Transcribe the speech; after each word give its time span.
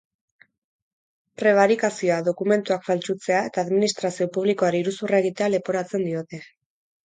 Prebarikazioa, 1.41 2.17
dokumentuak 2.29 2.89
faltsutzea 2.89 3.43
eta 3.53 3.67
administrazio 3.67 4.29
publikoari 4.41 4.85
iruzurra 4.87 5.23
egitea 5.25 5.55
leporatzen 5.59 6.11
diote. 6.13 6.45